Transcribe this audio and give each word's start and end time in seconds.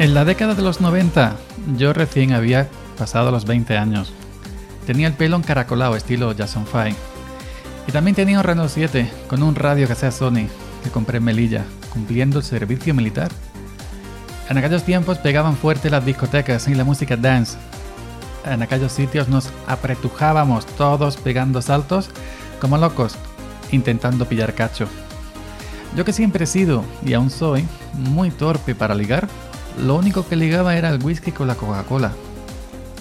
En 0.00 0.14
la 0.14 0.24
década 0.24 0.54
de 0.54 0.62
los 0.62 0.80
90 0.80 1.36
yo 1.76 1.92
recién 1.92 2.32
había 2.32 2.68
pasado 2.96 3.30
los 3.30 3.44
20 3.44 3.76
años. 3.76 4.14
Tenía 4.86 5.06
el 5.06 5.12
pelo 5.12 5.36
encaracolado 5.36 5.94
estilo 5.94 6.34
Jason 6.34 6.64
5. 6.64 6.96
Y 7.86 7.92
también 7.92 8.14
tenía 8.14 8.38
un 8.38 8.44
Renault 8.44 8.70
7 8.70 9.10
con 9.28 9.42
un 9.42 9.54
radio 9.54 9.86
que 9.86 9.94
sea 9.94 10.10
Sony 10.10 10.48
que 10.82 10.88
compré 10.90 11.18
en 11.18 11.24
Melilla, 11.24 11.66
cumpliendo 11.92 12.38
el 12.38 12.44
servicio 12.46 12.94
militar. 12.94 13.30
En 14.48 14.56
aquellos 14.56 14.84
tiempos 14.84 15.18
pegaban 15.18 15.54
fuerte 15.54 15.90
las 15.90 16.06
discotecas 16.06 16.66
y 16.66 16.74
la 16.74 16.84
música 16.84 17.18
dance. 17.18 17.58
En 18.46 18.62
aquellos 18.62 18.92
sitios 18.92 19.28
nos 19.28 19.50
apretujábamos 19.66 20.64
todos 20.78 21.18
pegando 21.18 21.60
saltos 21.60 22.08
como 22.58 22.78
locos, 22.78 23.16
intentando 23.70 24.24
pillar 24.24 24.54
cacho. 24.54 24.88
Yo 25.94 26.06
que 26.06 26.14
siempre 26.14 26.44
he 26.44 26.46
sido, 26.46 26.84
y 27.04 27.12
aún 27.12 27.28
soy, 27.28 27.66
muy 27.92 28.30
torpe 28.30 28.74
para 28.74 28.94
ligar, 28.94 29.28
lo 29.78 29.96
único 29.96 30.26
que 30.26 30.36
ligaba 30.36 30.76
era 30.76 30.88
el 30.88 31.02
whisky 31.02 31.32
con 31.32 31.46
la 31.46 31.54
Coca-Cola. 31.54 32.12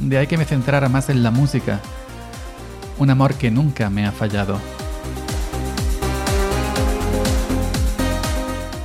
De 0.00 0.18
ahí 0.18 0.26
que 0.26 0.38
me 0.38 0.44
centrara 0.44 0.88
más 0.88 1.08
en 1.08 1.22
la 1.22 1.30
música. 1.30 1.80
Un 2.98 3.10
amor 3.10 3.34
que 3.34 3.50
nunca 3.50 3.90
me 3.90 4.06
ha 4.06 4.12
fallado. 4.12 4.58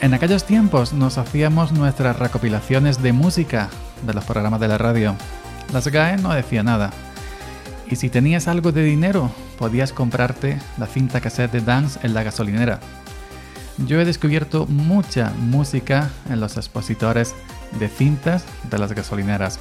En 0.00 0.14
aquellos 0.14 0.44
tiempos 0.44 0.92
nos 0.92 1.18
hacíamos 1.18 1.72
nuestras 1.72 2.18
recopilaciones 2.18 3.02
de 3.02 3.12
música 3.12 3.70
de 4.06 4.14
los 4.14 4.24
programas 4.24 4.60
de 4.60 4.68
la 4.68 4.78
radio. 4.78 5.16
Las 5.72 5.88
GAE 5.88 6.18
no 6.18 6.32
decía 6.32 6.62
nada. 6.62 6.92
Y 7.88 7.96
si 7.96 8.10
tenías 8.10 8.46
algo 8.48 8.72
de 8.72 8.82
dinero, 8.82 9.30
podías 9.58 9.92
comprarte 9.92 10.58
la 10.78 10.86
cinta 10.86 11.20
cassette 11.20 11.52
de 11.52 11.60
dance 11.60 11.98
en 12.02 12.14
la 12.14 12.22
gasolinera. 12.22 12.80
Yo 13.78 14.00
he 14.00 14.04
descubierto 14.04 14.66
mucha 14.66 15.32
música 15.38 16.10
en 16.30 16.40
los 16.40 16.56
expositores 16.56 17.34
de 17.78 17.88
cintas 17.88 18.44
de 18.70 18.78
las 18.78 18.92
gasolineras. 18.92 19.58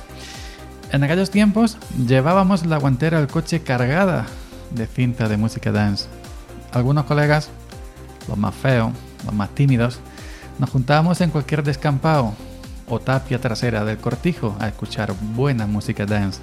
En 0.92 1.04
aquellos 1.04 1.32
tiempos 1.32 1.78
llevábamos 2.08 2.66
la 2.66 2.78
guantera 2.78 3.18
del 3.20 3.28
coche 3.28 3.62
cargada 3.62 4.26
de 4.72 4.88
cinta 4.88 5.28
de 5.28 5.38
música 5.38 5.72
dance. 5.72 6.08
Algunos 6.72 7.06
colegas, 7.06 7.50
los 8.28 8.38
más 8.38 8.56
feos, 8.56 8.92
los 9.26 9.34
más 9.34 9.50
tímidos, 9.50 10.00
nos 10.60 10.70
juntábamos 10.70 11.22
en 11.22 11.32
cualquier 11.32 11.64
descampado 11.64 12.34
o 12.88 13.00
tapia 13.00 13.42
trasera 13.42 13.84
del 13.84 13.98
cortijo 13.98 14.56
a 14.60 14.68
escuchar 14.68 15.14
buena 15.36 15.66
música 15.68 16.06
dance. 16.06 16.40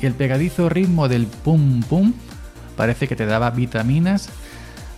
Y 0.00 0.06
el 0.06 0.14
pegadizo 0.14 0.68
ritmo 0.68 1.08
del 1.08 1.26
pum 1.26 1.82
pum 1.82 2.12
parece 2.76 3.08
que 3.08 3.16
te 3.16 3.26
daba 3.26 3.50
vitaminas 3.50 4.28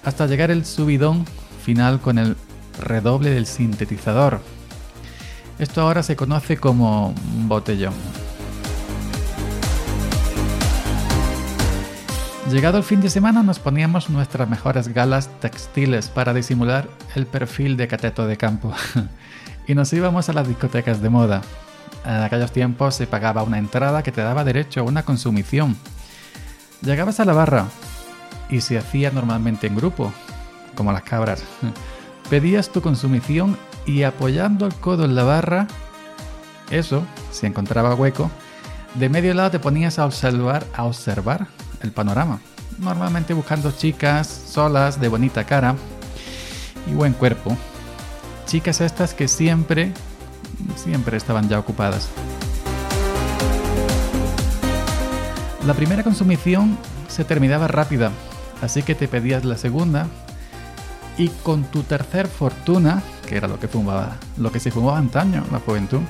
hasta 0.04 0.26
llegar 0.26 0.50
el 0.50 0.64
subidón 0.64 1.24
final 1.64 2.00
con 2.00 2.18
el 2.18 2.36
redoble 2.80 3.30
del 3.30 3.46
sintetizador. 3.46 4.40
Esto 5.58 5.80
ahora 5.80 6.02
se 6.02 6.16
conoce 6.16 6.58
como 6.58 7.14
botellón. 7.46 7.94
Llegado 12.50 12.78
el 12.78 12.84
fin 12.84 13.00
de 13.00 13.10
semana 13.10 13.42
nos 13.42 13.58
poníamos 13.58 14.10
nuestras 14.10 14.48
mejores 14.48 14.88
galas 14.88 15.28
textiles 15.40 16.08
para 16.08 16.34
disimular 16.34 16.88
el 17.14 17.26
perfil 17.26 17.76
de 17.76 17.88
cateto 17.88 18.26
de 18.26 18.36
campo 18.36 18.72
y 19.66 19.74
nos 19.74 19.92
íbamos 19.92 20.28
a 20.28 20.32
las 20.32 20.46
discotecas 20.46 21.00
de 21.00 21.08
moda. 21.08 21.42
En 22.04 22.22
aquellos 22.22 22.52
tiempos 22.52 22.94
se 22.94 23.06
pagaba 23.06 23.42
una 23.42 23.58
entrada 23.58 24.02
que 24.02 24.12
te 24.12 24.20
daba 24.20 24.44
derecho 24.44 24.80
a 24.80 24.84
una 24.84 25.04
consumición. 25.04 25.76
Llegabas 26.82 27.18
a 27.18 27.24
la 27.24 27.32
barra 27.32 27.64
y 28.48 28.60
se 28.60 28.78
hacía 28.78 29.10
normalmente 29.10 29.66
en 29.66 29.74
grupo, 29.74 30.12
como 30.76 30.92
las 30.92 31.02
cabras. 31.02 31.42
Pedías 32.30 32.70
tu 32.70 32.82
consumición 32.82 33.56
y 33.86 34.02
apoyando 34.02 34.66
el 34.66 34.74
codo 34.74 35.04
en 35.04 35.14
la 35.14 35.22
barra, 35.22 35.68
eso, 36.70 37.04
si 37.30 37.46
encontraba 37.46 37.94
hueco, 37.94 38.30
de 38.94 39.08
medio 39.08 39.32
lado 39.32 39.52
te 39.52 39.60
ponías 39.60 40.00
a 40.00 40.06
observar, 40.06 40.66
a 40.74 40.84
observar 40.84 41.46
el 41.82 41.92
panorama. 41.92 42.40
Normalmente 42.78 43.32
buscando 43.32 43.70
chicas 43.70 44.26
solas, 44.26 45.00
de 45.00 45.06
bonita 45.06 45.44
cara 45.44 45.76
y 46.90 46.94
buen 46.94 47.12
cuerpo. 47.12 47.56
Chicas 48.46 48.80
estas 48.80 49.14
que 49.14 49.28
siempre, 49.28 49.92
siempre 50.74 51.16
estaban 51.16 51.48
ya 51.48 51.60
ocupadas. 51.60 52.08
La 55.64 55.74
primera 55.74 56.02
consumición 56.02 56.76
se 57.06 57.24
terminaba 57.24 57.68
rápida, 57.68 58.10
así 58.62 58.82
que 58.82 58.96
te 58.96 59.06
pedías 59.06 59.44
la 59.44 59.56
segunda 59.56 60.08
y 61.18 61.28
con 61.28 61.64
tu 61.64 61.82
tercer 61.82 62.28
fortuna, 62.28 63.02
que 63.26 63.36
era 63.36 63.48
lo 63.48 63.58
que 63.58 63.68
fumaba, 63.68 64.16
lo 64.36 64.52
que 64.52 64.60
se 64.60 64.70
fumaba 64.70 64.98
antaño 64.98 65.44
la 65.50 65.60
juventud, 65.60 66.00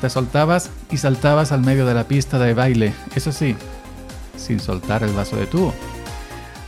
te 0.00 0.10
soltabas 0.10 0.70
y 0.90 0.98
saltabas 0.98 1.52
al 1.52 1.62
medio 1.62 1.86
de 1.86 1.94
la 1.94 2.04
pista 2.04 2.38
de 2.38 2.54
baile, 2.54 2.92
eso 3.14 3.32
sí, 3.32 3.56
sin 4.36 4.60
soltar 4.60 5.02
el 5.02 5.12
vaso 5.12 5.36
de 5.36 5.46
tubo. 5.46 5.74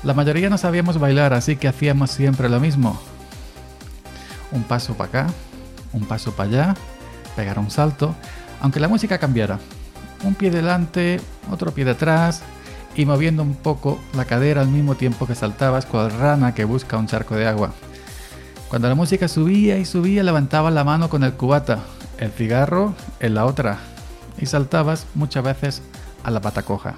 La 0.03 0.15
mayoría 0.15 0.49
no 0.49 0.59
sabíamos 0.59 0.99
bailar, 0.99 1.35
así 1.35 1.57
que 1.57 1.69
hacíamos 1.69 2.11
siempre 2.11 2.49
lo 2.49 2.61
mismo. 2.61 2.99
Un 4.53 4.63
paso 4.63 4.95
para 4.95 5.09
acá, 5.09 5.33
un 5.93 6.07
paso 6.07 6.33
para 6.33 6.49
allá, 6.49 6.75
pegar 7.37 7.59
un 7.59 7.71
salto, 7.71 8.15
aunque 8.61 8.81
la 8.81 8.89
música 8.89 9.19
cambiara. 9.19 9.59
Un 10.25 10.35
pie 10.35 10.51
delante, 10.51 11.21
otro 11.51 11.73
pie 11.73 11.85
detrás, 11.85 12.43
y 12.99 13.07
moviendo 13.07 13.45
un 13.45 13.55
poco 13.55 14.01
la 14.13 14.25
cadera 14.25 14.61
al 14.61 14.67
mismo 14.67 14.97
tiempo 14.97 15.25
que 15.25 15.37
saltabas 15.37 15.87
cual 15.87 16.11
rana 16.11 16.53
que 16.53 16.65
busca 16.65 16.99
un 16.99 17.07
charco 17.07 17.37
de 17.37 17.47
agua. 17.47 17.73
Cuando 18.69 18.89
la 18.89 18.97
música 18.97 19.29
subía 19.29 19.79
y 19.79 19.85
subía, 19.85 20.25
levantaba 20.25 20.73
la 20.73 20.83
mano 20.83 21.09
con 21.09 21.23
el 21.23 21.35
cubata, 21.35 21.79
el 22.19 22.33
cigarro 22.33 22.97
en 23.21 23.35
la 23.35 23.47
otra, 23.47 23.79
y 24.37 24.47
saltabas 24.47 25.07
muchas 25.15 25.45
veces 25.45 25.83
a 26.25 26.33
la 26.33 26.41
pata 26.41 26.63
coja. 26.63 26.97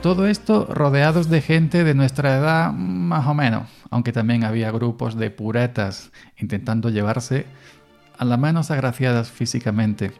Todo 0.00 0.28
esto 0.28 0.68
rodeados 0.70 1.28
de 1.28 1.40
gente 1.40 1.82
de 1.82 1.94
nuestra 1.94 2.36
edad 2.36 2.72
más 2.72 3.26
o 3.26 3.34
menos, 3.34 3.68
aunque 3.90 4.12
también 4.12 4.44
había 4.44 4.70
grupos 4.70 5.16
de 5.16 5.32
puretas 5.32 6.12
intentando 6.38 6.88
llevarse 6.88 7.46
a 8.16 8.24
las 8.24 8.38
menos 8.38 8.70
agraciadas 8.70 9.32
físicamente. 9.32 10.12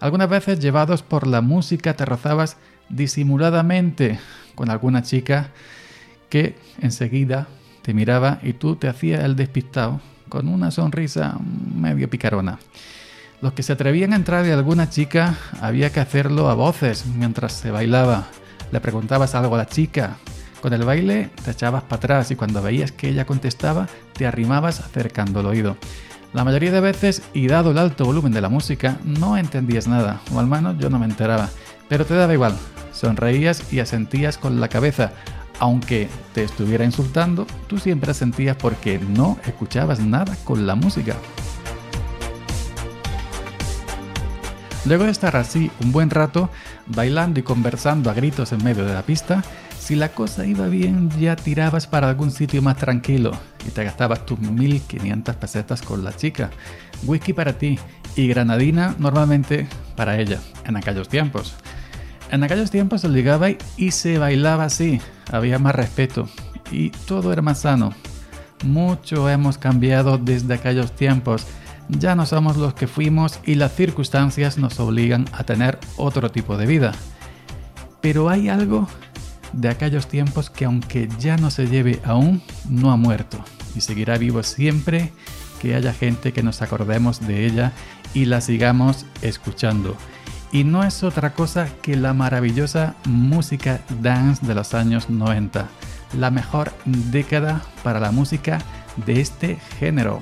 Algunas 0.00 0.28
veces, 0.28 0.58
llevados 0.60 1.02
por 1.02 1.26
la 1.26 1.42
música, 1.42 1.94
te 1.94 2.04
rozabas 2.04 2.56
disimuladamente 2.88 4.18
con 4.54 4.70
alguna 4.70 5.02
chica 5.02 5.50
que 6.28 6.56
enseguida 6.80 7.48
te 7.82 7.94
miraba 7.94 8.38
y 8.42 8.54
tú 8.54 8.76
te 8.76 8.88
hacías 8.88 9.24
el 9.24 9.36
despistado 9.36 10.00
con 10.28 10.48
una 10.48 10.70
sonrisa 10.70 11.36
medio 11.74 12.08
picarona. 12.08 12.58
Los 13.42 13.52
que 13.52 13.62
se 13.62 13.72
atrevían 13.72 14.12
a 14.12 14.16
entrar 14.16 14.44
de 14.44 14.52
alguna 14.52 14.90
chica 14.90 15.36
había 15.60 15.90
que 15.90 16.00
hacerlo 16.00 16.48
a 16.48 16.54
voces 16.54 17.06
mientras 17.06 17.52
se 17.52 17.70
bailaba. 17.70 18.28
Le 18.70 18.80
preguntabas 18.80 19.34
algo 19.34 19.54
a 19.54 19.58
la 19.58 19.66
chica. 19.66 20.16
Con 20.60 20.74
el 20.74 20.84
baile 20.84 21.30
te 21.42 21.50
echabas 21.52 21.82
para 21.82 21.96
atrás 21.96 22.30
y 22.30 22.36
cuando 22.36 22.62
veías 22.62 22.92
que 22.92 23.08
ella 23.08 23.24
contestaba 23.24 23.88
te 24.12 24.26
arrimabas 24.26 24.80
acercando 24.80 25.40
el 25.40 25.46
oído. 25.46 25.76
La 26.32 26.44
mayoría 26.44 26.70
de 26.70 26.80
veces, 26.80 27.22
y 27.34 27.48
dado 27.48 27.72
el 27.72 27.78
alto 27.78 28.04
volumen 28.04 28.32
de 28.32 28.40
la 28.40 28.48
música, 28.48 28.98
no 29.04 29.36
entendías 29.36 29.88
nada, 29.88 30.20
o 30.32 30.38
al 30.38 30.46
menos 30.46 30.76
yo 30.78 30.88
no 30.88 31.00
me 31.00 31.06
enteraba, 31.06 31.48
pero 31.88 32.06
te 32.06 32.14
daba 32.14 32.32
igual, 32.32 32.56
sonreías 32.92 33.72
y 33.72 33.80
asentías 33.80 34.38
con 34.38 34.60
la 34.60 34.68
cabeza, 34.68 35.10
aunque 35.58 36.08
te 36.32 36.44
estuviera 36.44 36.84
insultando, 36.84 37.48
tú 37.66 37.78
siempre 37.78 38.12
asentías 38.12 38.56
porque 38.56 39.00
no 39.00 39.38
escuchabas 39.44 39.98
nada 39.98 40.36
con 40.44 40.68
la 40.68 40.76
música. 40.76 41.16
Luego 44.84 45.04
de 45.04 45.10
estar 45.10 45.36
así 45.36 45.68
un 45.80 45.90
buen 45.90 46.10
rato, 46.10 46.48
bailando 46.86 47.40
y 47.40 47.42
conversando 47.42 48.08
a 48.08 48.14
gritos 48.14 48.52
en 48.52 48.62
medio 48.62 48.84
de 48.84 48.94
la 48.94 49.02
pista, 49.02 49.42
si 49.90 49.96
la 49.96 50.10
cosa 50.10 50.46
iba 50.46 50.68
bien, 50.68 51.10
ya 51.18 51.34
tirabas 51.34 51.88
para 51.88 52.08
algún 52.08 52.30
sitio 52.30 52.62
más 52.62 52.76
tranquilo 52.76 53.32
y 53.66 53.70
te 53.70 53.82
gastabas 53.82 54.24
tus 54.24 54.38
1500 54.38 55.34
pesetas 55.34 55.82
con 55.82 56.04
la 56.04 56.14
chica. 56.14 56.50
Whisky 57.02 57.32
para 57.32 57.58
ti 57.58 57.76
y 58.14 58.28
granadina 58.28 58.94
normalmente 59.00 59.66
para 59.96 60.16
ella, 60.20 60.38
en 60.64 60.76
aquellos 60.76 61.08
tiempos. 61.08 61.56
En 62.30 62.44
aquellos 62.44 62.70
tiempos 62.70 63.00
se 63.00 63.08
ligaba 63.08 63.48
y 63.76 63.90
se 63.90 64.18
bailaba 64.18 64.62
así, 64.62 65.00
había 65.32 65.58
más 65.58 65.74
respeto 65.74 66.28
y 66.70 66.90
todo 66.90 67.32
era 67.32 67.42
más 67.42 67.62
sano. 67.62 67.92
Mucho 68.62 69.28
hemos 69.28 69.58
cambiado 69.58 70.18
desde 70.18 70.54
aquellos 70.54 70.94
tiempos. 70.94 71.48
Ya 71.88 72.14
no 72.14 72.26
somos 72.26 72.56
los 72.56 72.74
que 72.74 72.86
fuimos 72.86 73.40
y 73.44 73.56
las 73.56 73.74
circunstancias 73.74 74.56
nos 74.56 74.78
obligan 74.78 75.24
a 75.32 75.42
tener 75.42 75.80
otro 75.96 76.30
tipo 76.30 76.56
de 76.56 76.66
vida. 76.66 76.92
Pero 78.00 78.30
hay 78.30 78.48
algo 78.48 78.86
de 79.52 79.68
aquellos 79.68 80.06
tiempos 80.06 80.50
que 80.50 80.64
aunque 80.64 81.08
ya 81.18 81.36
no 81.36 81.50
se 81.50 81.66
lleve 81.66 82.00
aún, 82.04 82.42
no 82.68 82.92
ha 82.92 82.96
muerto 82.96 83.42
y 83.74 83.80
seguirá 83.80 84.18
vivo 84.18 84.42
siempre 84.42 85.12
que 85.60 85.74
haya 85.74 85.92
gente 85.92 86.32
que 86.32 86.42
nos 86.42 86.62
acordemos 86.62 87.26
de 87.26 87.46
ella 87.46 87.72
y 88.14 88.24
la 88.24 88.40
sigamos 88.40 89.06
escuchando. 89.22 89.96
Y 90.52 90.64
no 90.64 90.82
es 90.82 91.04
otra 91.04 91.34
cosa 91.34 91.68
que 91.80 91.96
la 91.96 92.12
maravillosa 92.12 92.96
música 93.04 93.80
dance 94.00 94.44
de 94.44 94.54
los 94.54 94.74
años 94.74 95.08
90, 95.08 95.68
la 96.18 96.30
mejor 96.30 96.72
década 96.84 97.62
para 97.84 98.00
la 98.00 98.10
música 98.10 98.58
de 99.06 99.20
este 99.20 99.58
género. 99.78 100.20